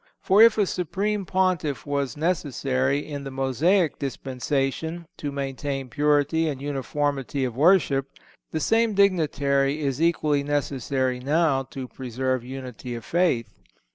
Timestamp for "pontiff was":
1.27-2.17